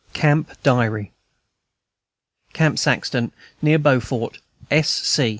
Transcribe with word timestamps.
Camp 0.13 0.49
Diary 0.63 1.11
CAMP 2.53 2.79
SAXTON, 2.79 3.31
near 3.61 3.77
Beaufort, 3.77 4.39
S. 4.71 4.89
C. 4.89 5.29